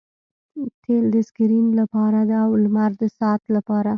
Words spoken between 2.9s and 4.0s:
د ساعت لپاره